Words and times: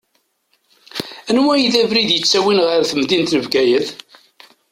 Anwa 1.29 1.53
i 1.57 1.67
d 1.73 1.75
abrid 1.81 2.11
ittawin 2.17 2.59
ɣer 2.67 2.81
temdint 2.89 3.31
n 3.35 3.39
Bgayet? 3.45 3.89